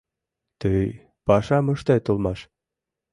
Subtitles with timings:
[0.59, 0.83] Тый
[1.25, 2.39] пашам ыштет улмаш.